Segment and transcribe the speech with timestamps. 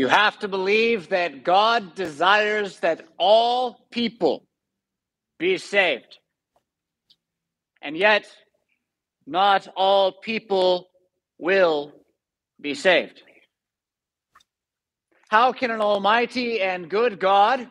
[0.00, 4.46] You have to believe that God desires that all people
[5.38, 6.16] be saved.
[7.82, 8.24] And yet,
[9.26, 10.88] not all people
[11.36, 11.92] will
[12.58, 13.20] be saved.
[15.28, 17.70] How can an almighty and good God,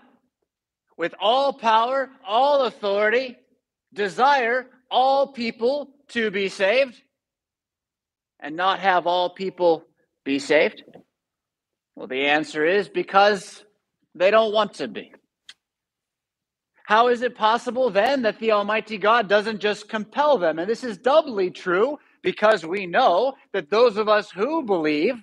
[0.98, 3.38] with all power, all authority,
[3.92, 7.02] desire all people to be saved
[8.40, 9.84] and not have all people
[10.24, 10.84] be saved?
[12.00, 13.66] Well, the answer is because
[14.16, 15.12] they don't want to be.
[16.86, 20.60] How is it possible then that the Almighty God doesn't just compel them?
[20.60, 25.16] And this is doubly true because we know that those of us who believe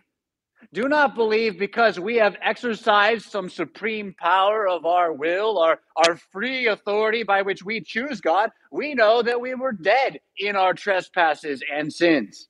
[0.75, 6.16] do not believe because we have exercised some supreme power of our will, our, our
[6.30, 8.51] free authority by which we choose God.
[8.71, 12.49] We know that we were dead in our trespasses and sins.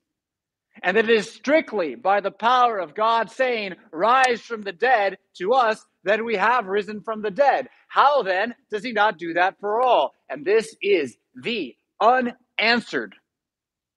[0.82, 5.18] And that it is strictly by the power of God saying, Rise from the dead
[5.38, 7.68] to us, that we have risen from the dead.
[7.88, 10.12] How then does he not do that for all?
[10.28, 13.14] And this is the unanswered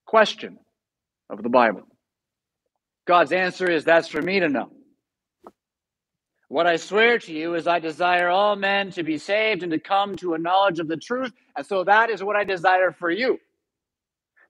[0.06, 0.58] question
[1.30, 1.84] of the Bible.
[3.08, 4.72] God's answer is that's for me to know.
[6.48, 9.80] What I swear to you is I desire all men to be saved and to
[9.80, 11.32] come to a knowledge of the truth.
[11.56, 13.38] And so that is what I desire for you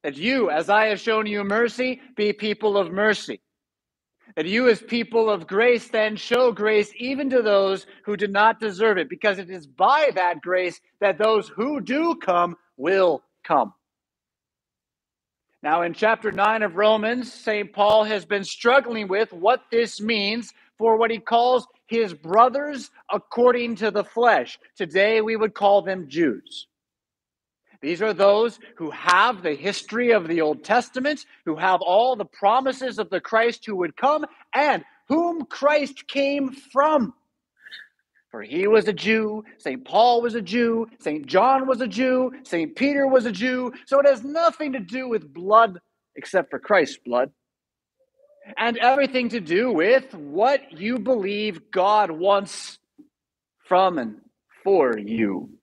[0.03, 3.41] that you, as I have shown you mercy, be people of mercy.
[4.35, 8.59] That you, as people of grace, then show grace even to those who do not
[8.59, 13.73] deserve it, because it is by that grace that those who do come will come.
[15.61, 17.73] Now, in chapter 9 of Romans, St.
[17.73, 23.75] Paul has been struggling with what this means for what he calls his brothers according
[23.77, 24.57] to the flesh.
[24.77, 26.67] Today, we would call them Jews.
[27.81, 32.25] These are those who have the history of the Old Testament, who have all the
[32.25, 37.13] promises of the Christ who would come, and whom Christ came from.
[38.31, 39.83] For he was a Jew, St.
[39.83, 41.25] Paul was a Jew, St.
[41.25, 42.75] John was a Jew, St.
[42.75, 45.79] Peter was a Jew, so it has nothing to do with blood
[46.15, 47.31] except for Christ's blood.
[48.57, 52.77] And everything to do with what you believe God wants
[53.65, 54.21] from and
[54.63, 55.58] for you.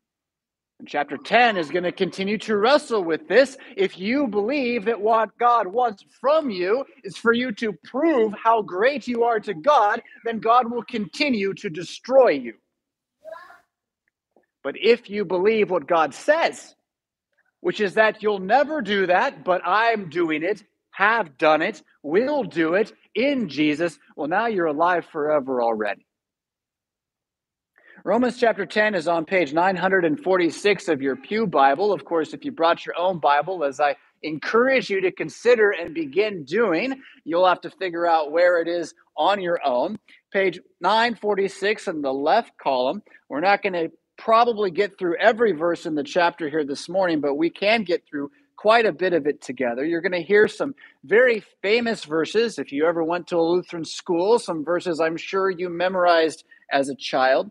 [0.78, 3.56] And chapter 10 is going to continue to wrestle with this.
[3.76, 8.60] If you believe that what God wants from you is for you to prove how
[8.60, 12.54] great you are to God, then God will continue to destroy you.
[14.62, 16.75] But if you believe what God says,
[17.60, 22.42] which is that you'll never do that, but I'm doing it, have done it, will
[22.42, 26.06] do it in Jesus, well, now you're alive forever already.
[28.06, 31.93] Romans chapter 10 is on page 946 of your Pew Bible.
[31.93, 35.93] Of course, if you brought your own Bible, as I encourage you to consider and
[35.93, 39.99] begin doing, you'll have to figure out where it is on your own.
[40.33, 43.03] Page 946 in the left column.
[43.28, 47.21] We're not going to probably get through every verse in the chapter here this morning,
[47.21, 49.84] but we can get through quite a bit of it together.
[49.84, 52.61] You're going to hear some very famous verses.
[52.61, 56.89] If you ever went to a Lutheran school, some verses I'm sure you memorized as
[56.89, 57.50] a child.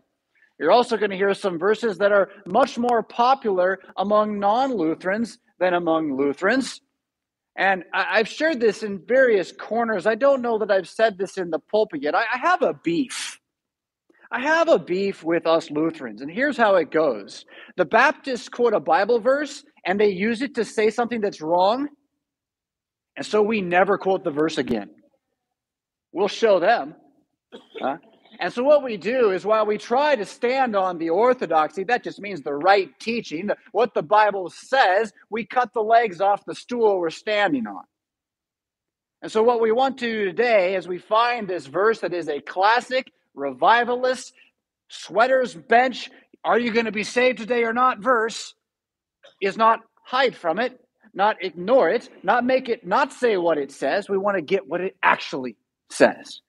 [0.58, 5.38] You're also going to hear some verses that are much more popular among non Lutherans
[5.58, 6.80] than among Lutherans.
[7.58, 10.06] And I've shared this in various corners.
[10.06, 12.14] I don't know that I've said this in the pulpit yet.
[12.14, 13.40] I have a beef.
[14.30, 17.44] I have a beef with us Lutherans, and here's how it goes.
[17.76, 21.88] The Baptists quote a Bible verse and they use it to say something that's wrong,
[23.16, 24.90] and so we never quote the verse again.
[26.12, 26.96] We'll show them.
[27.80, 27.98] Huh?
[28.40, 32.04] And so, what we do is while we try to stand on the orthodoxy, that
[32.04, 36.54] just means the right teaching, what the Bible says, we cut the legs off the
[36.54, 37.84] stool we're standing on.
[39.22, 42.28] And so, what we want to do today is we find this verse that is
[42.28, 44.32] a classic revivalist,
[44.88, 46.10] sweater's bench,
[46.44, 48.54] are you going to be saved today or not verse,
[49.40, 50.80] is not hide from it,
[51.14, 54.08] not ignore it, not make it not say what it says.
[54.08, 55.56] We want to get what it actually
[55.90, 56.40] says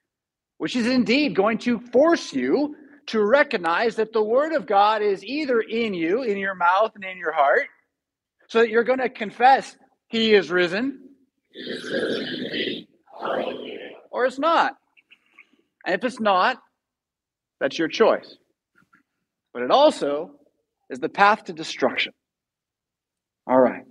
[0.57, 2.75] which is indeed going to force you
[3.07, 7.03] to recognize that the Word of God is either in you, in your mouth, and
[7.03, 7.67] in your heart,
[8.47, 9.75] so that you're going to confess
[10.07, 10.99] He is risen,
[14.11, 14.73] or it's not.
[15.85, 16.57] And if it's not,
[17.59, 18.35] that's your choice.
[19.53, 20.31] But it also
[20.89, 22.13] is the path to destruction.
[23.47, 23.83] All right.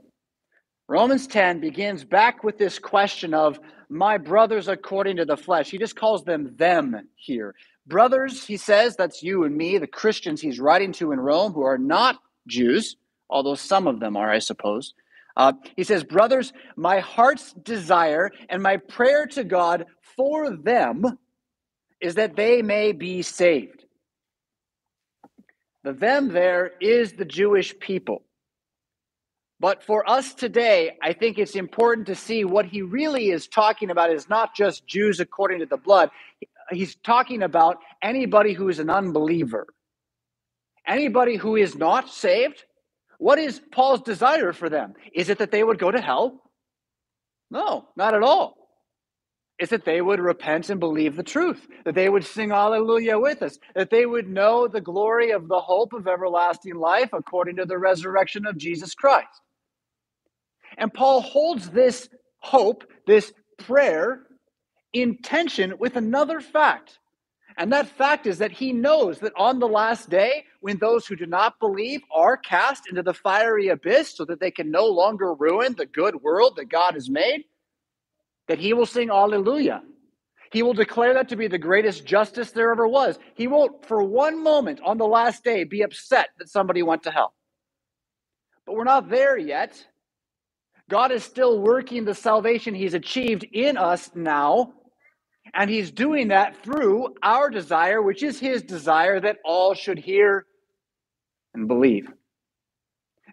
[0.88, 5.68] Romans 10 begins back with this question of my brothers according to the flesh.
[5.70, 7.56] He just calls them them here.
[7.88, 11.62] Brothers, he says, that's you and me, the Christians he's writing to in Rome who
[11.62, 12.96] are not Jews,
[13.28, 14.94] although some of them are, I suppose.
[15.36, 19.86] Uh, he says, Brothers, my heart's desire and my prayer to God
[20.16, 21.18] for them
[22.00, 23.84] is that they may be saved.
[25.82, 28.22] The them there is the Jewish people.
[29.58, 33.90] But for us today, I think it's important to see what he really is talking
[33.90, 36.10] about is not just Jews according to the blood.
[36.70, 39.66] He's talking about anybody who is an unbeliever,
[40.86, 42.64] anybody who is not saved.
[43.18, 44.92] What is Paul's desire for them?
[45.14, 46.42] Is it that they would go to hell?
[47.50, 48.56] No, not at all.
[49.58, 53.42] Is that they would repent and believe the truth, that they would sing Alleluia with
[53.42, 57.64] us, that they would know the glory of the hope of everlasting life according to
[57.64, 59.40] the resurrection of Jesus Christ.
[60.76, 62.08] And Paul holds this
[62.38, 64.22] hope, this prayer,
[64.92, 66.98] in tension with another fact.
[67.58, 71.16] And that fact is that he knows that on the last day, when those who
[71.16, 75.32] do not believe are cast into the fiery abyss so that they can no longer
[75.32, 77.44] ruin the good world that God has made,
[78.48, 79.82] that he will sing Alleluia.
[80.52, 83.18] He will declare that to be the greatest justice there ever was.
[83.34, 87.10] He won't, for one moment on the last day, be upset that somebody went to
[87.10, 87.34] hell.
[88.64, 89.84] But we're not there yet.
[90.88, 94.72] God is still working the salvation He's achieved in us now.
[95.54, 100.46] And He's doing that through our desire, which is His desire that all should hear
[101.54, 102.08] and believe.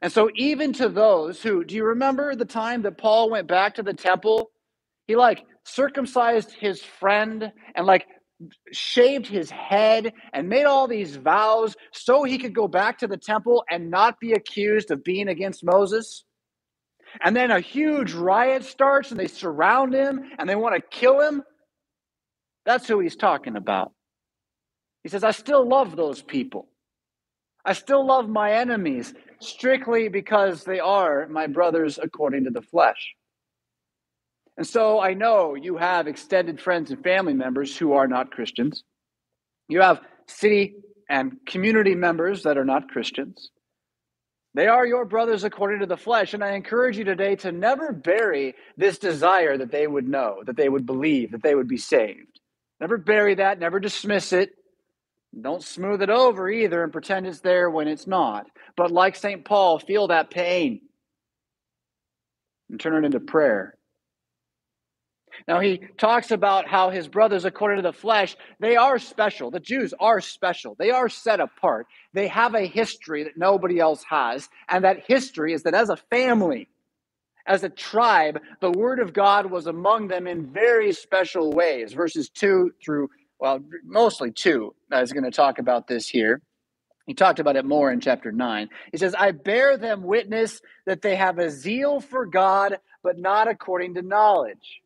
[0.02, 3.76] And so, even to those who, do you remember the time that Paul went back
[3.76, 4.52] to the temple?
[5.08, 8.06] He like circumcised his friend and like
[8.72, 13.18] shaved his head and made all these vows so he could go back to the
[13.18, 16.26] temple and not be accused of being against Moses.
[17.22, 21.20] And then a huge riot starts and they surround him and they want to kill
[21.22, 21.44] him.
[22.66, 23.92] That's who he's talking about.
[25.04, 26.68] He says, I still love those people.
[27.66, 33.16] I still love my enemies strictly because they are my brothers according to the flesh.
[34.58, 38.84] And so I know you have extended friends and family members who are not Christians.
[39.68, 40.76] You have city
[41.10, 43.50] and community members that are not Christians.
[44.56, 46.34] They are your brothers according to the flesh.
[46.34, 50.58] And I encourage you today to never bury this desire that they would know, that
[50.58, 52.40] they would believe, that they would be saved.
[52.80, 54.52] Never bury that, never dismiss it.
[55.40, 58.46] Don't smooth it over either and pretend it's there when it's not.
[58.78, 59.44] But like St.
[59.44, 60.82] Paul, feel that pain
[62.70, 63.76] and turn it into prayer.
[65.48, 69.52] Now, he talks about how his brothers, according to the flesh, they are special.
[69.52, 70.76] The Jews are special.
[70.78, 71.88] They are set apart.
[72.14, 74.50] They have a history that nobody else has.
[74.70, 76.70] And that history is that as a family,
[77.46, 81.94] as a tribe, the word of God was among them in very special ways.
[81.94, 83.10] Verses 2 through,
[83.40, 84.74] well, mostly 2.
[84.92, 86.42] Uh, I was going to talk about this here.
[87.06, 88.70] He talked about it more in chapter 9.
[88.92, 93.50] He says, I bear them witness that they have a zeal for God, but not
[93.50, 94.82] according to knowledge.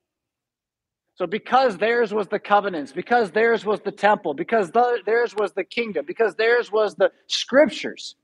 [1.17, 5.51] So, because theirs was the covenants, because theirs was the temple, because the, theirs was
[5.53, 8.15] the kingdom, because theirs was the scriptures,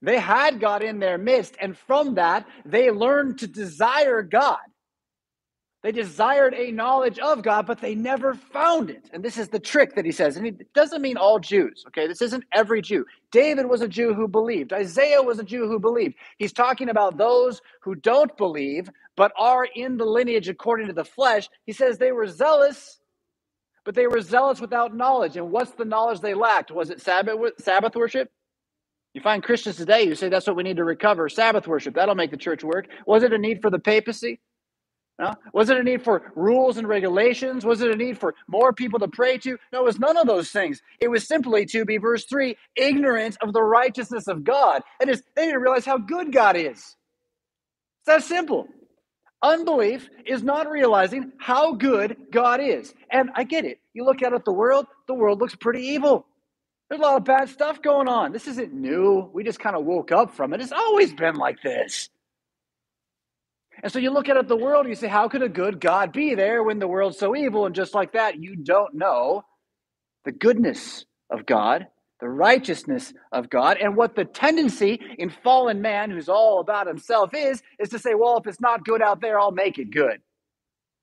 [0.00, 1.56] they had God in their midst.
[1.60, 4.58] And from that, they learned to desire God.
[5.82, 9.08] They desired a knowledge of God, but they never found it.
[9.12, 10.36] And this is the trick that he says.
[10.36, 12.08] And it doesn't mean all Jews, okay?
[12.08, 13.06] This isn't every Jew.
[13.30, 16.16] David was a Jew who believed, Isaiah was a Jew who believed.
[16.38, 21.04] He's talking about those who don't believe, but are in the lineage according to the
[21.04, 21.48] flesh.
[21.64, 22.98] He says they were zealous,
[23.84, 25.36] but they were zealous without knowledge.
[25.36, 26.72] And what's the knowledge they lacked?
[26.72, 28.30] Was it Sabbath, Sabbath worship?
[29.14, 31.94] You find Christians today who say that's what we need to recover Sabbath worship.
[31.94, 32.88] That'll make the church work.
[33.06, 34.40] Was it a need for the papacy?
[35.18, 35.34] No?
[35.52, 37.64] Was it a need for rules and regulations?
[37.64, 39.58] Was it a need for more people to pray to?
[39.72, 40.80] No, it was none of those things.
[41.00, 44.82] It was simply to be, verse 3, ignorant of the righteousness of God.
[45.00, 46.78] That is, they didn't realize how good God is.
[46.78, 46.96] It's
[48.06, 48.68] that simple.
[49.42, 52.94] Unbelief is not realizing how good God is.
[53.10, 53.80] And I get it.
[53.94, 56.26] You look out at the world, the world looks pretty evil.
[56.88, 58.32] There's a lot of bad stuff going on.
[58.32, 59.30] This isn't new.
[59.32, 60.60] We just kind of woke up from it.
[60.60, 62.08] It's always been like this.
[63.82, 66.12] And so you look at the world and you say, how could a good God
[66.12, 67.66] be there when the world's so evil?
[67.66, 69.44] And just like that, you don't know
[70.24, 71.86] the goodness of God,
[72.20, 77.32] the righteousness of God, and what the tendency in fallen man, who's all about himself,
[77.34, 80.20] is, is to say, well, if it's not good out there, I'll make it good.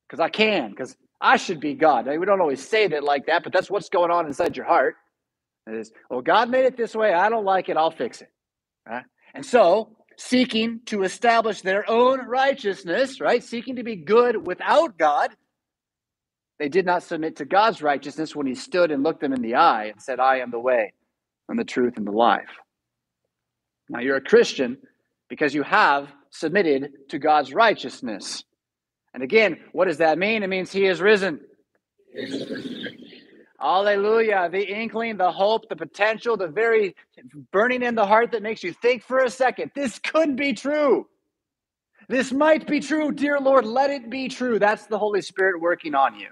[0.07, 2.07] Because I can, because I should be God.
[2.07, 4.95] we don't always say that like that, but that's what's going on inside your heart.
[5.67, 7.13] It is, well, God made it this way.
[7.13, 7.77] I don't like it.
[7.77, 8.29] I'll fix it.
[8.87, 9.03] Right?
[9.33, 13.43] And so seeking to establish their own righteousness, right?
[13.43, 15.31] Seeking to be good without God.
[16.59, 19.55] They did not submit to God's righteousness when he stood and looked them in the
[19.55, 20.93] eye and said, I am the way
[21.49, 22.49] and the truth and the life.
[23.89, 24.77] Now you're a Christian
[25.29, 28.43] because you have submitted to God's righteousness.
[29.13, 30.43] And again, what does that mean?
[30.43, 31.41] It means he is risen.
[33.59, 34.49] Hallelujah.
[34.51, 36.95] The inkling, the hope, the potential, the very
[37.51, 41.07] burning in the heart that makes you think for a second this could be true.
[42.09, 43.11] This might be true.
[43.11, 44.59] Dear Lord, let it be true.
[44.59, 46.29] That's the Holy Spirit working on you.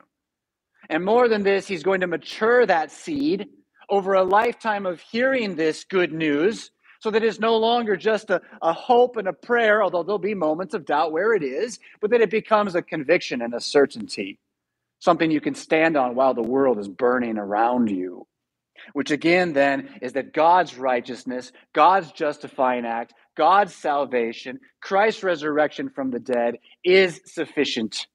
[0.90, 3.48] And more than this, He's going to mature that seed
[3.90, 8.42] over a lifetime of hearing this good news so that it's no longer just a,
[8.62, 12.10] a hope and a prayer, although there'll be moments of doubt where it is, but
[12.12, 14.40] that it becomes a conviction and a certainty,
[15.04, 18.26] something you can stand on while the world is burning around you.
[18.94, 26.12] Which again, then, is that God's righteousness, God's justifying act, God's salvation, Christ's resurrection from
[26.12, 26.56] the dead
[26.86, 28.08] is sufficient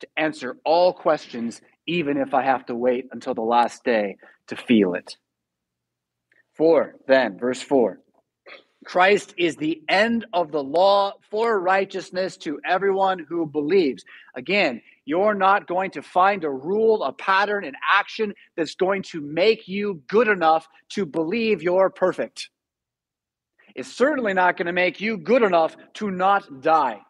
[0.00, 4.16] to answer all questions, even if I have to wait until the last day
[4.48, 5.16] to feel it.
[6.56, 8.00] Four, then, verse four.
[8.84, 14.04] Christ is the end of the law for righteousness to everyone who believes.
[14.36, 19.20] Again, you're not going to find a rule, a pattern, an action that's going to
[19.20, 22.50] make you good enough to believe you're perfect.
[23.74, 27.00] It's certainly not going to make you good enough to not die.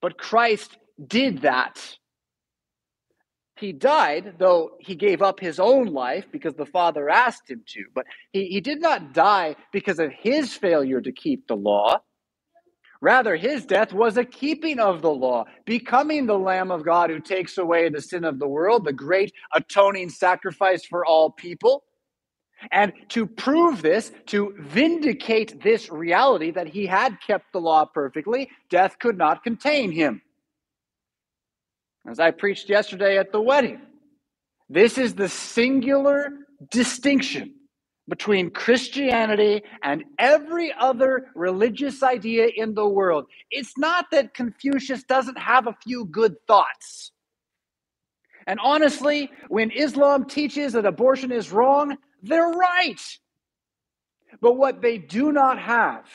[0.00, 0.76] But Christ
[1.08, 1.98] did that
[3.58, 7.84] he died, though he gave up his own life because the Father asked him to.
[7.94, 12.02] But he, he did not die because of his failure to keep the law.
[13.00, 17.20] Rather, his death was a keeping of the law, becoming the Lamb of God who
[17.20, 21.84] takes away the sin of the world, the great atoning sacrifice for all people.
[22.72, 28.50] And to prove this, to vindicate this reality that he had kept the law perfectly,
[28.70, 30.22] death could not contain him
[32.08, 33.80] as I preached yesterday at the wedding.
[34.68, 36.30] This is the singular
[36.70, 37.55] distinction
[38.08, 43.26] between Christianity and every other religious idea in the world.
[43.50, 47.12] It's not that Confucius doesn't have a few good thoughts.
[48.46, 53.00] And honestly, when Islam teaches that abortion is wrong, they're right.
[54.40, 56.06] But what they do not have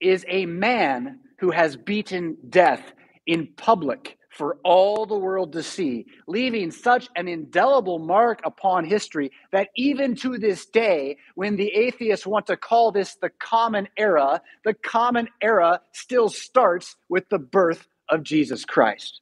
[0.00, 2.92] is a man who has beaten death
[3.26, 9.32] in public for all the world to see, leaving such an indelible mark upon history
[9.52, 14.40] that even to this day, when the atheists want to call this the common era,
[14.64, 19.20] the common era still starts with the birth of Jesus Christ.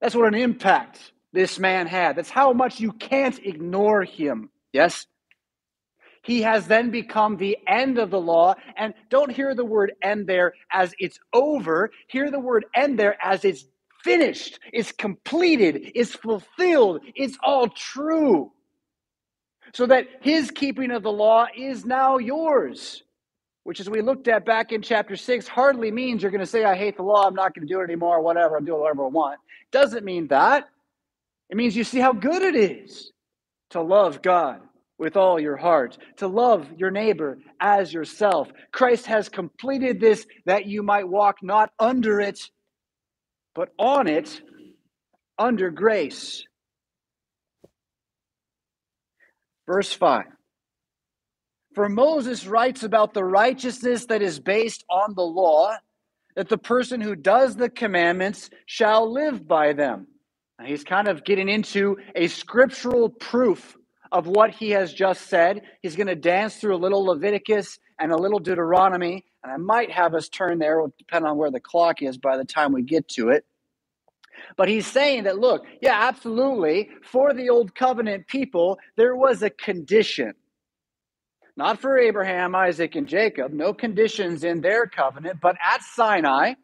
[0.00, 2.16] That's what an impact this man had.
[2.16, 4.50] That's how much you can't ignore him.
[4.72, 5.06] Yes?
[6.22, 8.54] He has then become the end of the law.
[8.76, 11.90] And don't hear the word end there as it's over.
[12.08, 13.64] Hear the word end there as it's
[14.02, 18.52] finished, it's completed, it's fulfilled, it's all true.
[19.72, 23.04] So that his keeping of the law is now yours,
[23.64, 26.64] which, as we looked at back in chapter 6, hardly means you're going to say,
[26.64, 29.04] I hate the law, I'm not going to do it anymore, whatever, I'll do whatever
[29.04, 29.38] I want.
[29.70, 30.68] Doesn't mean that.
[31.50, 33.12] It means you see how good it is
[33.70, 34.60] to love God
[34.98, 38.50] with all your heart, to love your neighbor as yourself.
[38.70, 42.50] Christ has completed this that you might walk not under it,
[43.54, 44.40] but on it
[45.38, 46.44] under grace.
[49.66, 50.24] Verse 5
[51.74, 55.76] For Moses writes about the righteousness that is based on the law,
[56.36, 60.06] that the person who does the commandments shall live by them.
[60.58, 63.76] Now he's kind of getting into a scriptural proof
[64.12, 65.62] of what he has just said.
[65.82, 69.90] He's going to dance through a little Leviticus and a little Deuteronomy, and I might
[69.92, 72.82] have us turn there, it'll depend on where the clock is by the time we
[72.82, 73.44] get to it.
[74.56, 79.50] But he's saying that, look, yeah, absolutely, for the old covenant people, there was a
[79.50, 80.34] condition.
[81.56, 86.54] Not for Abraham, Isaac, and Jacob, no conditions in their covenant, but at Sinai,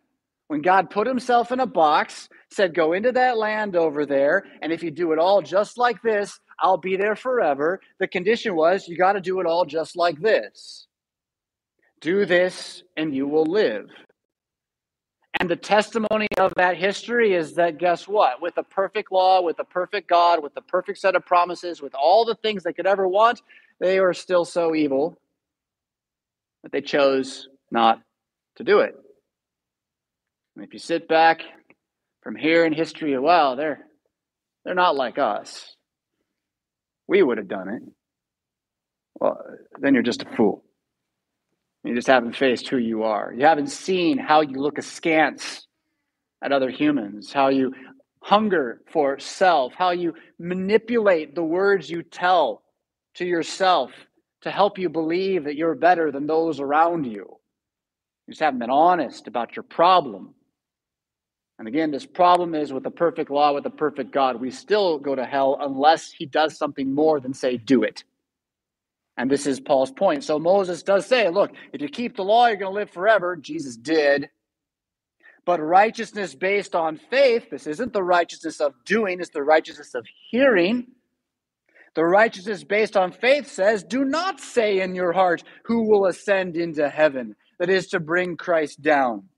[0.49, 4.73] when God put himself in a box, said, Go into that land over there, and
[4.73, 7.81] if you do it all just like this, I'll be there forever.
[7.99, 10.86] The condition was, you got to do it all just like this.
[12.01, 13.89] Do this, and you will live.
[15.39, 18.41] And the testimony of that history is that guess what?
[18.41, 21.95] With a perfect law, with a perfect God, with the perfect set of promises, with
[21.95, 23.43] all the things they could ever want,
[23.79, 25.19] they were still so evil
[26.63, 28.01] that they chose not
[28.57, 28.95] to do it.
[30.55, 31.43] And if you sit back
[32.23, 33.87] from here in history, well, they're
[34.65, 35.77] they're not like us.
[37.07, 37.83] We would have done it.
[39.21, 39.39] Well,
[39.79, 40.65] then you're just a fool.
[41.87, 43.33] You just haven't faced who you are.
[43.33, 45.67] You haven't seen how you look askance
[46.43, 47.73] at other humans, how you
[48.21, 52.63] hunger for self, how you manipulate the words you tell
[53.15, 53.93] to yourself
[54.43, 57.39] to help you believe that you're better than those around you.
[58.27, 60.35] You just haven't been honest about your problem.
[61.61, 64.99] And again, this problem is with the perfect law, with the perfect God, we still
[64.99, 68.03] go to hell unless he does something more than say, do it.
[69.17, 70.25] And this is Paul's point.
[70.25, 73.37] So Moses does say, look, if you keep the law, you're going to live forever.
[73.37, 74.29] Jesus did.
[75.45, 80.07] But righteousness based on faith, this isn't the righteousness of doing, it's the righteousness of
[80.31, 80.89] hearing.
[81.95, 86.57] The righteousness based on faith says, do not say in your heart, who will ascend
[86.57, 87.37] into heaven?
[87.59, 89.31] That is to bring Christ down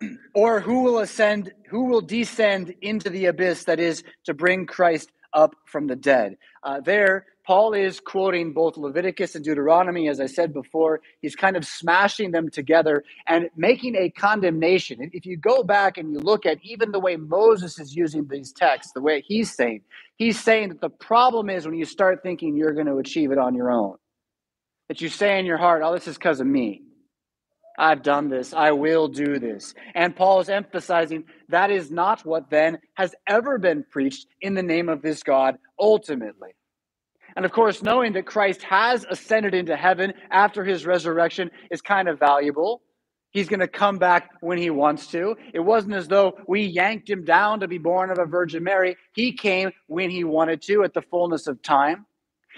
[0.34, 5.10] or who will ascend who will descend into the abyss that is to bring christ
[5.32, 10.26] up from the dead uh, there paul is quoting both leviticus and deuteronomy as i
[10.26, 15.38] said before he's kind of smashing them together and making a condemnation And if you
[15.38, 19.02] go back and you look at even the way moses is using these texts the
[19.02, 19.82] way he's saying
[20.18, 23.38] he's saying that the problem is when you start thinking you're going to achieve it
[23.38, 23.96] on your own
[24.88, 26.82] that you say in your heart oh this is because of me
[27.78, 28.54] I've done this.
[28.54, 29.74] I will do this.
[29.94, 34.64] And Paul is emphasizing that is not what then has ever been preached in the
[34.64, 36.50] name of this God ultimately.
[37.38, 42.08] And of course, knowing that Christ has ascended into heaven after his resurrection is kind
[42.08, 42.82] of valuable.
[43.30, 45.36] He's going to come back when he wants to.
[45.54, 48.96] It wasn't as though we yanked him down to be born of a Virgin Mary.
[49.12, 52.06] He came when he wanted to at the fullness of time.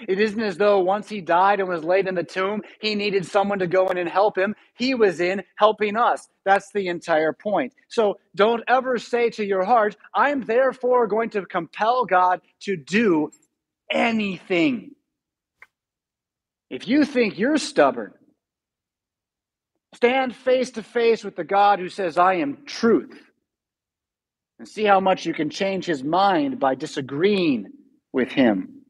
[0.07, 3.27] It isn't as though once he died and was laid in the tomb, he needed
[3.27, 4.55] someone to go in and help him.
[4.73, 6.27] He was in helping us.
[6.43, 7.73] That's the entire point.
[7.87, 13.29] So don't ever say to your heart, I'm therefore going to compel God to do
[13.91, 14.91] anything.
[16.69, 18.13] If you think you're stubborn,
[19.95, 23.19] stand face to face with the God who says, I am truth,
[24.57, 27.67] and see how much you can change his mind by disagreeing
[28.13, 28.83] with him.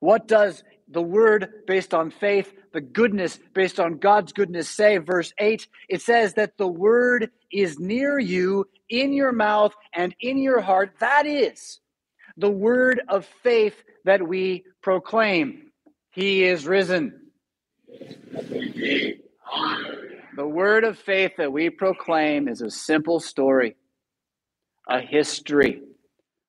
[0.00, 4.98] What does the word based on faith, the goodness based on God's goodness say?
[4.98, 10.38] Verse 8, it says that the word is near you, in your mouth and in
[10.38, 10.94] your heart.
[11.00, 11.80] That is
[12.36, 13.74] the word of faith
[14.04, 15.70] that we proclaim.
[16.10, 17.20] He is risen.
[20.36, 23.76] The word of faith that we proclaim is a simple story,
[24.88, 25.82] a history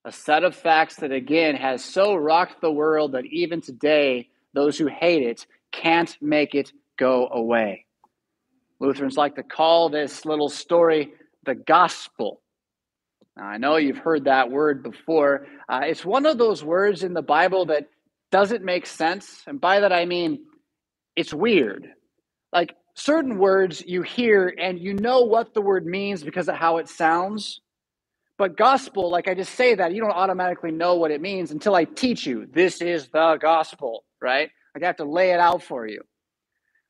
[0.06, 4.78] a set of facts that, again, has so rocked the world that even today, those
[4.78, 7.86] who hate it can't make it go away.
[8.80, 12.42] Lutherans like to call this little story the gospel.
[13.38, 15.48] Now, I know you've heard that word before.
[15.68, 17.88] Uh, it's one of those words in the Bible that
[18.32, 19.44] doesn't make sense.
[19.48, 20.40] And by that, I mean
[21.16, 21.88] it's weird.
[22.54, 26.78] Like certain words you hear and you know what the word means because of how
[26.78, 27.62] it sounds.
[28.38, 31.76] But gospel, like I just say that, you don't automatically know what it means until
[31.76, 32.48] I teach you.
[32.52, 34.50] This is the gospel, right?
[34.74, 36.02] Like I have to lay it out for you.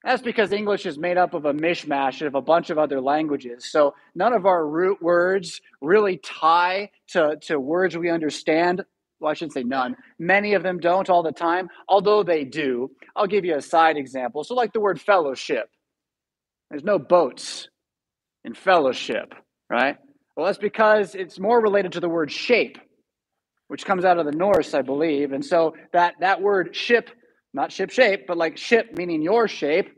[0.06, 3.66] That's because English is made up of a mishmash of a bunch of other languages.
[3.66, 8.86] So none of our root words really tie to, to words we understand.
[9.20, 9.96] Well, I shouldn't say none.
[10.20, 12.92] Many of them don't all the time, although they do.
[13.16, 14.44] I'll give you a side example.
[14.44, 15.72] So, like the word fellowship,
[16.70, 17.70] there's no boats
[18.44, 19.34] in fellowship,
[19.72, 19.98] right?
[20.38, 22.78] Well, that's because it's more related to the word shape,
[23.70, 25.32] which comes out of the Norse, I believe.
[25.32, 27.10] And so that, that word ship,
[27.56, 29.90] not ship shape, but like ship meaning your shape,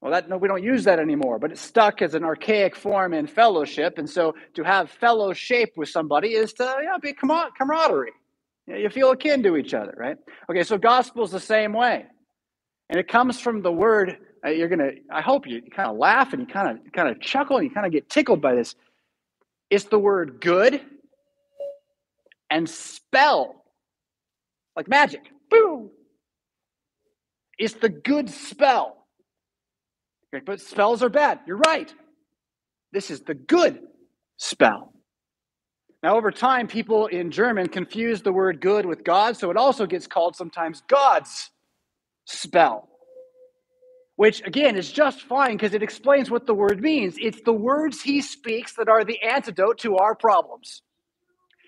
[0.00, 3.14] well, that no, we don't use that anymore, but it's stuck as an archaic form
[3.14, 3.98] in fellowship.
[3.98, 8.12] And so to have fellow shape with somebody is to yeah, be camaraderie.
[8.66, 10.16] You feel akin to each other, right?
[10.50, 12.06] Okay, so gospel is the same way.
[12.88, 15.96] And it comes from the word, uh, you're to, I hope you, you kind of
[15.96, 18.54] laugh and you kind of, kind of chuckle and you kind of get tickled by
[18.54, 18.74] this.
[19.70, 20.80] It's the word good
[22.50, 23.64] and spell,
[24.76, 25.22] like magic.
[25.50, 25.90] Boom.
[27.58, 29.06] It's the good spell.
[30.46, 31.40] But spells are bad.
[31.46, 31.92] You're right.
[32.92, 33.80] This is the good
[34.36, 34.92] spell.
[36.02, 39.86] Now, over time, people in German confuse the word good with God, so it also
[39.86, 41.50] gets called sometimes God's
[42.26, 42.88] spell
[44.16, 47.16] which again is just fine because it explains what the word means.
[47.18, 50.82] It's the words he speaks that are the antidote to our problems.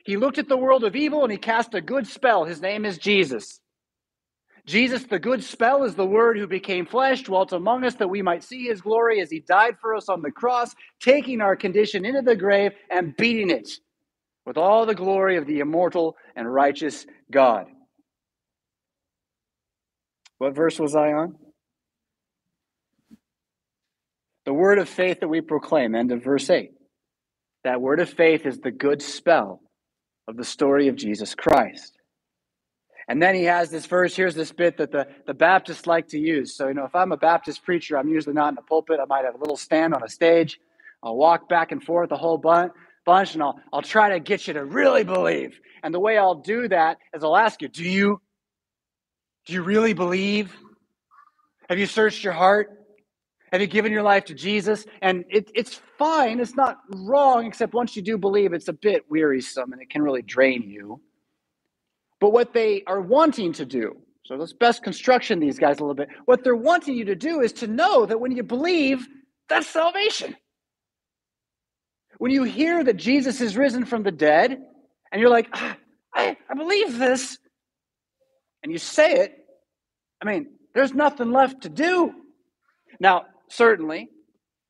[0.05, 2.44] He looked at the world of evil and he cast a good spell.
[2.44, 3.61] His name is Jesus.
[4.66, 8.20] Jesus, the good spell, is the word who became flesh, dwelt among us that we
[8.20, 12.05] might see his glory as he died for us on the cross, taking our condition
[12.05, 13.70] into the grave and beating it
[14.44, 17.66] with all the glory of the immortal and righteous God.
[20.38, 21.37] What verse was I on?
[24.46, 26.70] The word of faith that we proclaim, end of verse 8.
[27.64, 29.61] That word of faith is the good spell
[30.29, 31.95] of the story of Jesus Christ.
[33.09, 34.16] And then he has this verse.
[34.16, 36.57] Here's this bit that the, the Baptists like to use.
[36.57, 38.99] So, you know, if I'm a Baptist preacher, I'm usually not in a pulpit.
[39.01, 40.59] I might have a little stand on a stage.
[41.03, 42.73] I'll walk back and forth a whole bunch,
[43.05, 45.61] bunch and I'll, I'll try to get you to really believe.
[45.85, 48.21] And the way I'll do that is I'll ask you, do you?
[49.47, 50.53] Do you really believe?
[51.69, 52.71] Have you searched your heart?
[53.53, 54.85] Have you given your life to Jesus?
[55.01, 56.40] And it, it's fine.
[56.40, 60.03] It's not wrong, except once you do believe, it's a bit wearisome and it can
[60.03, 61.01] really drain you.
[62.20, 65.94] But what they are wanting to do, so let's best construction these guys a little
[65.94, 66.09] bit.
[66.24, 69.07] What they're wanting you to do is to know that when you believe,
[69.48, 70.35] that's salvation.
[72.18, 74.59] When you hear that Jesus is risen from the dead,
[75.12, 75.76] and you're like, ah,
[76.14, 77.38] I, I believe this,
[78.62, 79.37] and you say it,
[80.20, 82.12] I mean, there's nothing left to do.
[82.98, 84.09] Now, certainly,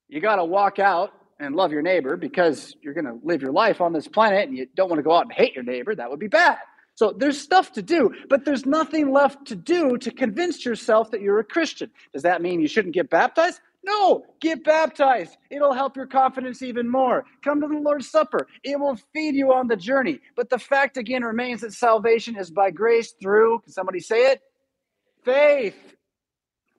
[0.08, 3.52] you got to walk out and love your neighbor because you're going to live your
[3.52, 5.94] life on this planet and you don't want to go out and hate your neighbor.
[5.94, 6.58] That would be bad.
[6.96, 11.20] So there's stuff to do, but there's nothing left to do to convince yourself that
[11.20, 11.90] you're a Christian.
[12.14, 13.60] Does that mean you shouldn't get baptized?
[13.84, 15.36] No, get baptized.
[15.50, 17.24] It'll help your confidence even more.
[17.44, 18.48] Come to the Lord's Supper.
[18.64, 20.20] It will feed you on the journey.
[20.34, 24.40] But the fact again remains that salvation is by grace through, can somebody say it?
[25.22, 25.76] Faith.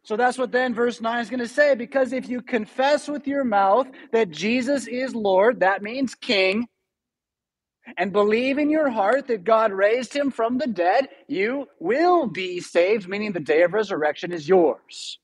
[0.02, 1.76] So that's what then verse 9 is going to say.
[1.76, 6.68] Because if you confess with your mouth that Jesus is Lord, that means King,
[7.98, 12.60] and believe in your heart that God raised him from the dead, you will be
[12.60, 15.20] saved, meaning the day of resurrection is yours.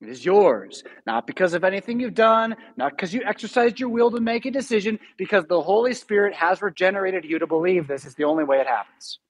[0.00, 4.10] It is yours, not because of anything you've done, not because you exercised your will
[4.10, 8.16] to make a decision, because the Holy Spirit has regenerated you to believe this is
[8.16, 9.20] the only way it happens.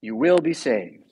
[0.00, 1.02] You will be saved.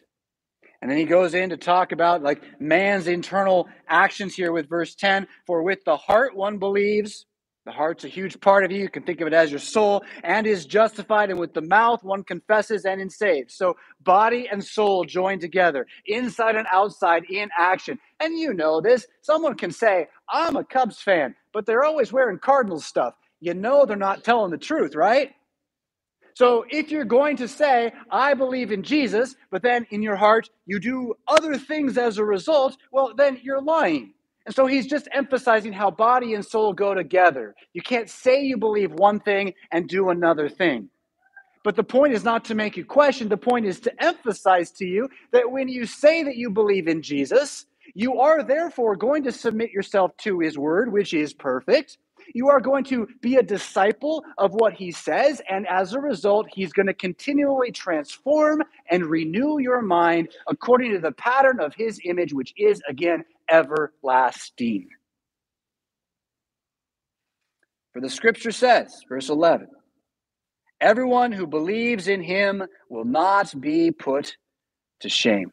[0.80, 4.94] And then he goes in to talk about like man's internal actions here with verse
[4.94, 7.26] 10 for with the heart one believes
[7.68, 8.78] the heart's a huge part of you.
[8.78, 11.28] You can think of it as your soul and is justified.
[11.28, 13.50] And with the mouth, one confesses and is saved.
[13.50, 17.98] So body and soul join together, inside and outside in action.
[18.20, 19.06] And you know this.
[19.20, 23.12] Someone can say, I'm a Cubs fan, but they're always wearing Cardinals stuff.
[23.38, 25.32] You know they're not telling the truth, right?
[26.32, 30.48] So if you're going to say, I believe in Jesus, but then in your heart
[30.64, 34.14] you do other things as a result, well, then you're lying.
[34.48, 37.54] And so he's just emphasizing how body and soul go together.
[37.74, 40.88] You can't say you believe one thing and do another thing.
[41.64, 43.28] But the point is not to make you question.
[43.28, 47.02] The point is to emphasize to you that when you say that you believe in
[47.02, 51.98] Jesus, you are therefore going to submit yourself to his word, which is perfect.
[52.34, 55.42] You are going to be a disciple of what he says.
[55.50, 61.00] And as a result, he's going to continually transform and renew your mind according to
[61.00, 64.88] the pattern of his image, which is, again, everlasting.
[67.92, 69.68] For the scripture says, verse 11,
[70.80, 74.36] everyone who believes in him will not be put
[75.00, 75.52] to shame.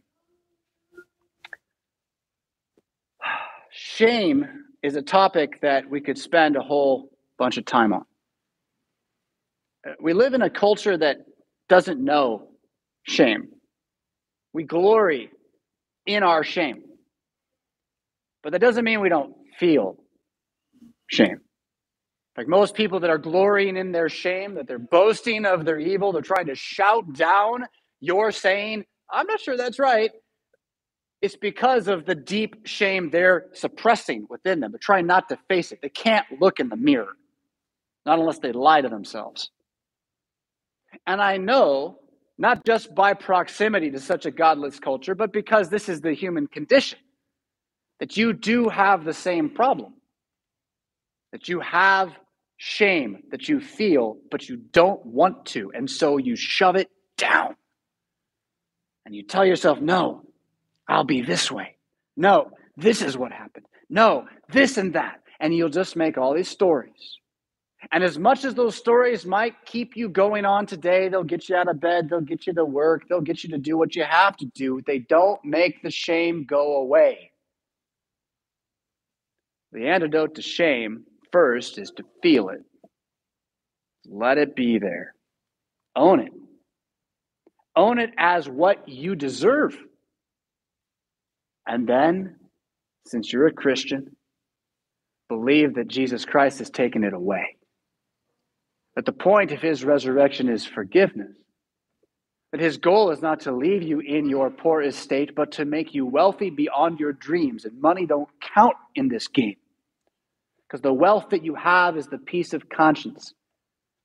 [3.71, 4.47] Shame
[4.81, 8.05] is a topic that we could spend a whole bunch of time on.
[10.01, 11.17] We live in a culture that
[11.67, 12.47] doesn't know
[13.03, 13.49] shame.
[14.53, 15.29] We glory
[16.05, 16.84] in our shame.
[18.45, 19.97] But that doesn't mean we don't feel
[21.07, 21.41] shame.
[22.37, 26.11] Like most people that are glorying in their shame, that they're boasting of their evil,
[26.11, 27.65] they're trying to shout down
[28.01, 30.11] you're saying, I'm not sure that's right.
[31.23, 34.71] It's because of the deep shame they're suppressing within them.
[34.71, 35.79] They're trying not to face it.
[35.81, 37.13] They can't look in the mirror,
[38.05, 39.49] not unless they lie to themselves.
[41.07, 41.97] And I know,
[42.37, 46.45] not just by proximity to such a godless culture, but because this is the human
[46.45, 46.99] condition
[47.99, 49.93] that you do have the same problem.
[51.31, 52.11] That you have
[52.57, 55.71] shame that you feel, but you don't want to.
[55.73, 57.55] And so you shove it down.
[59.05, 60.23] And you tell yourself, no,
[60.87, 61.75] I'll be this way.
[62.17, 63.65] No, this is what happened.
[63.89, 65.21] No, this and that.
[65.39, 67.19] And you'll just make all these stories.
[67.91, 71.55] And as much as those stories might keep you going on today, they'll get you
[71.55, 74.03] out of bed, they'll get you to work, they'll get you to do what you
[74.03, 77.31] have to do, they don't make the shame go away.
[79.75, 82.61] The antidote to shame, first, is to feel it.
[84.07, 85.13] Let it be there.
[85.97, 86.31] Own it.
[87.75, 89.77] Own it as what you deserve.
[91.67, 92.37] And then,
[93.05, 94.15] since you're a Christian,
[95.27, 97.57] believe that Jesus Christ has taken it away.
[98.95, 101.35] That the point of his resurrection is forgiveness.
[102.53, 105.93] That his goal is not to leave you in your poor estate, but to make
[105.93, 107.65] you wealthy beyond your dreams.
[107.65, 109.57] And money don't count in this game.
[110.75, 113.33] Because the wealth that you have is the peace of conscience.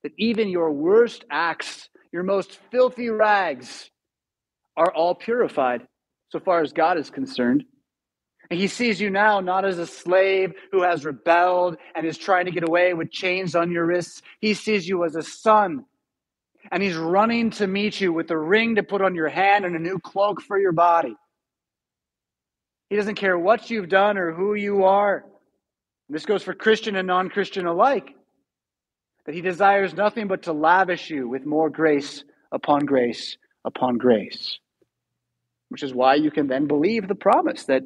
[0.05, 3.91] That even your worst acts, your most filthy rags,
[4.77, 5.83] are all purified
[6.29, 7.65] so far as God is concerned.
[8.53, 12.45] And he sees you now not as a slave who has rebelled and is trying
[12.45, 14.23] to get away with chains on your wrists.
[14.41, 15.87] He sees you as a son.
[16.71, 19.75] And he's running to meet you with a ring to put on your hand and
[19.75, 21.17] a new cloak for your body.
[22.91, 25.25] He doesn't care what you've done or who you are.
[26.11, 28.15] This goes for Christian and non Christian alike.
[29.27, 34.59] That he desires nothing but to lavish you with more grace upon grace upon grace.
[35.69, 37.85] Which is why you can then believe the promise that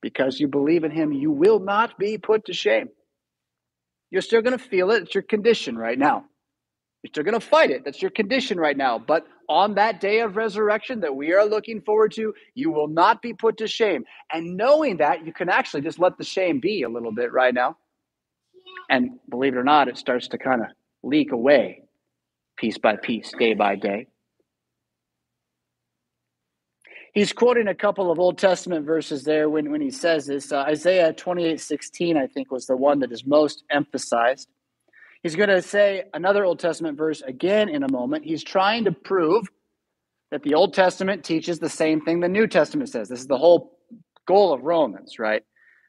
[0.00, 2.88] because you believe in him, you will not be put to shame.
[4.10, 5.04] You're still going to feel it.
[5.04, 6.24] It's your condition right now.
[7.02, 7.84] You're still going to fight it.
[7.84, 8.98] That's your condition right now.
[8.98, 13.22] But on that day of resurrection that we are looking forward to, you will not
[13.22, 14.04] be put to shame.
[14.32, 17.54] And knowing that, you can actually just let the shame be a little bit right
[17.54, 17.76] now.
[18.88, 20.68] And believe it or not, it starts to kind of
[21.02, 21.82] leak away
[22.56, 24.06] piece by piece, day by day.
[27.12, 30.50] He's quoting a couple of Old Testament verses there when, when he says this.
[30.50, 34.48] Uh, Isaiah 28 16, I think, was the one that is most emphasized.
[35.22, 38.24] He's going to say another Old Testament verse again in a moment.
[38.24, 39.48] He's trying to prove
[40.32, 43.08] that the Old Testament teaches the same thing the New Testament says.
[43.08, 43.78] This is the whole
[44.26, 45.42] goal of Romans, right?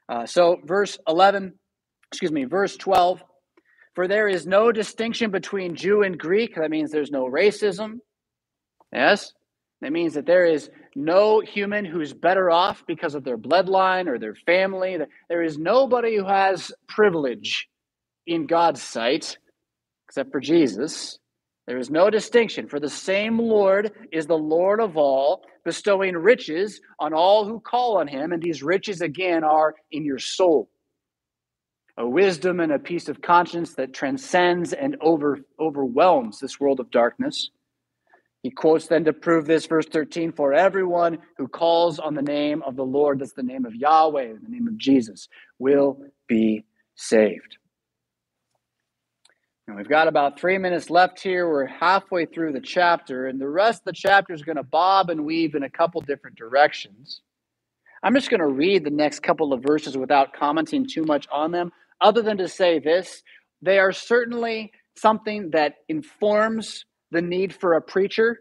[0.08, 1.54] Uh, so, verse 11,
[2.12, 3.24] excuse me, verse 12
[3.94, 6.54] For there is no distinction between Jew and Greek.
[6.54, 7.98] That means there's no racism.
[8.92, 9.32] Yes?
[9.80, 14.18] That means that there is no human who's better off because of their bloodline or
[14.18, 14.96] their family.
[15.28, 17.68] There is nobody who has privilege
[18.26, 19.38] in God's sight
[20.08, 21.18] except for Jesus.
[21.66, 26.80] There is no distinction, for the same Lord is the Lord of all, bestowing riches
[27.00, 30.68] on all who call on him, and these riches again are in your soul.
[31.96, 36.90] A wisdom and a peace of conscience that transcends and over, overwhelms this world of
[36.90, 37.50] darkness.
[38.42, 42.62] He quotes then to prove this, verse 13 For everyone who calls on the name
[42.62, 47.56] of the Lord, that's the name of Yahweh, the name of Jesus, will be saved.
[49.66, 51.48] Now we've got about three minutes left here.
[51.48, 55.08] We're halfway through the chapter, and the rest of the chapter is going to bob
[55.08, 57.22] and weave in a couple different directions.
[58.02, 61.50] I'm just going to read the next couple of verses without commenting too much on
[61.50, 61.72] them,
[62.02, 63.22] other than to say this
[63.62, 68.40] they are certainly something that informs the need for a preacher,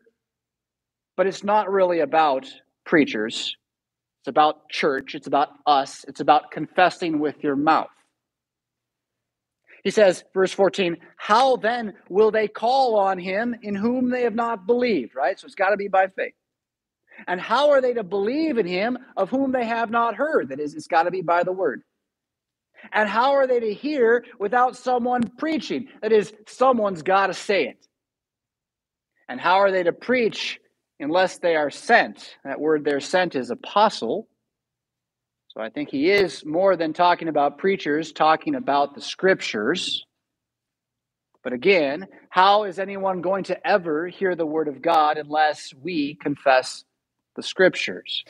[1.15, 2.45] but it's not really about
[2.86, 3.55] preachers.
[4.21, 5.15] It's about church.
[5.15, 6.03] It's about us.
[6.05, 7.88] It's about confessing with your mouth.
[9.84, 14.36] He says, verse 14, How then will they call on him in whom they have
[14.36, 15.15] not believed?
[15.15, 15.38] Right?
[15.38, 16.34] So it's got to be by faith.
[17.28, 20.50] And how are they to believe in him of whom they have not heard?
[20.50, 21.84] That is, it's got to be by the word.
[22.91, 25.88] And how are they to hear without someone preaching?
[26.02, 27.88] That is, someone's got to say it.
[29.30, 30.60] And how are they to preach
[31.00, 32.36] unless they are sent?
[32.43, 34.28] That word they're sent is apostle.
[35.53, 40.03] So I think he is more than talking about preachers, talking about the scriptures.
[41.43, 46.15] But again, how is anyone going to ever hear the word of God unless we
[46.15, 46.83] confess
[47.35, 48.23] the scriptures?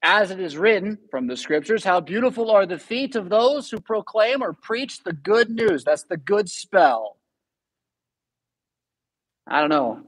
[0.00, 3.80] As it is written from the scriptures, how beautiful are the feet of those who
[3.80, 5.82] proclaim or preach the good news.
[5.82, 7.16] That's the good spell.
[9.44, 10.02] I don't know.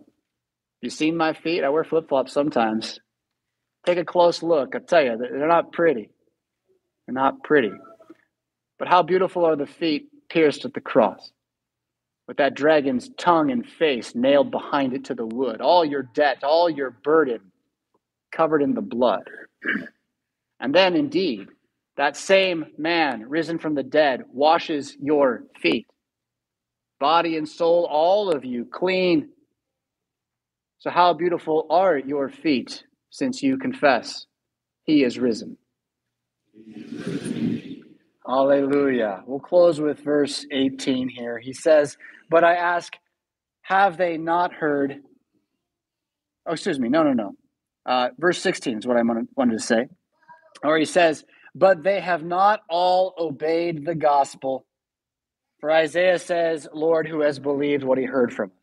[0.80, 1.64] You seen my feet?
[1.64, 3.00] I wear flip flops sometimes.
[3.84, 4.76] Take a close look.
[4.76, 6.10] I tell you, they're not pretty.
[7.10, 7.72] They're not pretty.
[8.78, 11.32] But how beautiful are the feet pierced at the cross,
[12.28, 16.44] with that dragon's tongue and face nailed behind it to the wood, all your debt,
[16.44, 17.40] all your burden
[18.30, 19.28] covered in the blood.
[20.62, 21.48] And then, indeed,
[21.96, 25.86] that same man risen from the dead washes your feet
[26.98, 29.30] body and soul, all of you, clean.
[30.80, 34.26] So, how beautiful are your feet since you confess
[34.84, 35.56] he is risen?
[38.26, 39.22] Hallelujah.
[39.26, 41.38] We'll close with verse 18 here.
[41.38, 41.96] He says,
[42.28, 42.94] But I ask,
[43.62, 45.00] have they not heard?
[46.46, 46.88] Oh, excuse me.
[46.88, 47.32] No, no, no.
[47.86, 49.88] Uh, verse 16 is what I wanted to say.
[50.62, 54.66] Or he says, But they have not all obeyed the gospel.
[55.60, 58.56] For Isaiah says, Lord, who has believed what he heard from us?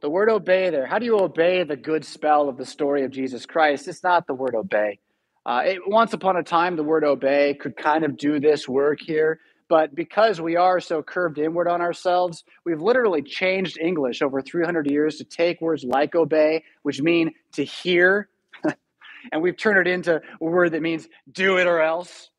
[0.00, 3.10] The word obey there, how do you obey the good spell of the story of
[3.10, 3.86] Jesus Christ?
[3.86, 4.98] It's not the word obey.
[5.46, 9.00] Uh, it, once upon a time, the word obey could kind of do this work
[9.00, 14.42] here, but because we are so curved inward on ourselves, we've literally changed English over
[14.42, 18.28] 300 years to take words like obey, which mean to hear,
[19.32, 22.30] and we've turned it into a word that means do it or else.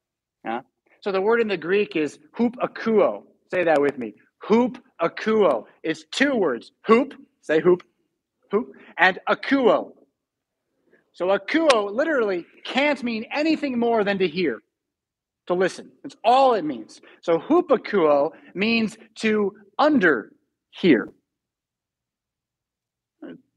[0.45, 0.61] Yeah?
[1.01, 4.13] So the word in the Greek is hoop akuo, Say that with me.
[4.43, 5.65] Hoop akuo.
[5.83, 6.71] It's two words.
[6.85, 7.83] Hoop, say hoop,
[8.51, 9.91] hoop, and akuo.
[11.13, 14.59] So akuo literally can't mean anything more than to hear,
[15.47, 15.91] to listen.
[16.03, 17.01] That's all it means.
[17.21, 20.31] So hupakuo means to under
[20.71, 21.09] hear.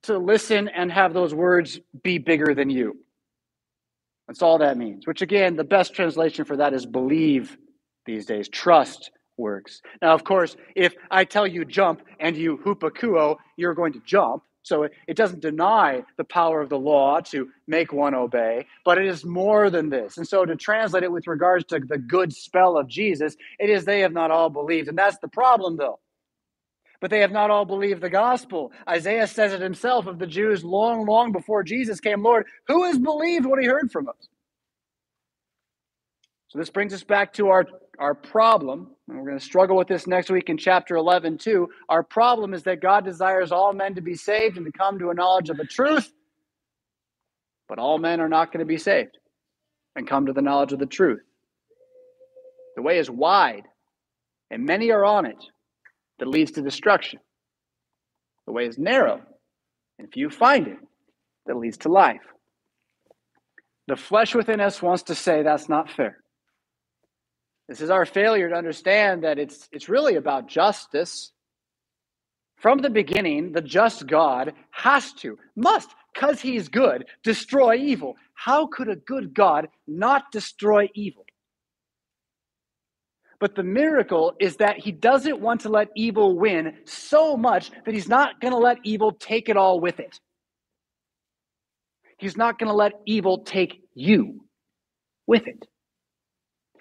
[0.03, 2.99] To listen and have those words be bigger than you.
[4.27, 5.07] That's all that means.
[5.07, 7.57] Which again, the best translation for that is believe
[8.05, 8.49] these days.
[8.49, 9.81] Trust works.
[10.03, 14.43] Now, of course, if I tell you jump and you hupakuo, you're going to jump.
[14.65, 18.97] So it, it doesn't deny the power of the law to make one obey, but
[18.97, 20.17] it is more than this.
[20.17, 23.85] And so to translate it with regards to the good spell of Jesus, it is
[23.85, 24.89] they have not all believed.
[24.89, 26.01] And that's the problem, though.
[27.03, 28.73] But they have not all believed the gospel.
[28.89, 32.99] Isaiah says it himself of the Jews long, long before Jesus came, Lord, who has
[32.99, 34.29] believed what he heard from us?
[36.49, 37.67] So this brings us back to our,
[37.99, 41.69] our problem, and we're going to struggle with this next week in chapter 11 too.
[41.89, 45.11] Our problem is that God desires all men to be saved and to come to
[45.11, 46.13] a knowledge of the truth,
[47.69, 49.19] but all men are not going to be saved
[49.97, 51.23] and come to the knowledge of the truth.
[52.77, 53.65] The way is wide,
[54.51, 55.43] and many are on it
[56.19, 57.21] that leads to destruction.
[58.47, 59.21] The way is narrow,
[59.99, 60.79] and few find it
[61.47, 62.21] that leads to life.
[63.87, 66.24] The flesh within us wants to say that's not fair.
[67.69, 71.33] This is our failure to understand that it's, it's really about justice.
[72.57, 78.17] From the beginning, the just God has to, must, because he's good, destroy evil.
[78.35, 81.25] How could a good God not destroy evil?
[83.41, 87.93] But the miracle is that he doesn't want to let evil win so much that
[87.93, 90.19] he's not going to let evil take it all with it.
[92.19, 94.47] He's not going to let evil take you
[95.27, 95.67] with it.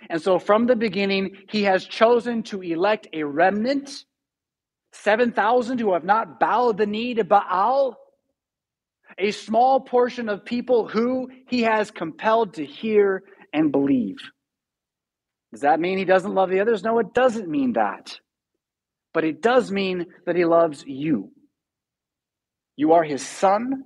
[0.09, 4.05] And so from the beginning, he has chosen to elect a remnant,
[4.93, 7.97] 7,000 who have not bowed the knee to Baal,
[9.17, 14.17] a small portion of people who he has compelled to hear and believe.
[15.51, 16.83] Does that mean he doesn't love the others?
[16.83, 18.17] No, it doesn't mean that.
[19.13, 21.31] But it does mean that he loves you.
[22.75, 23.83] You are his son,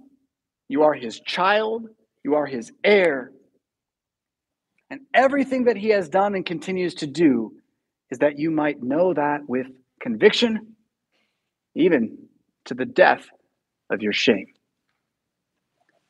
[0.70, 1.88] you are his child,
[2.24, 3.32] you are his heir,
[4.90, 7.54] and everything that he has done and continues to do
[8.10, 9.68] is that you might know that with
[10.00, 10.76] conviction,
[11.76, 12.18] even
[12.66, 13.28] to the death
[13.90, 14.48] of your shame.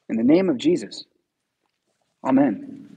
[0.09, 1.05] In the name of Jesus,
[2.27, 2.96] amen.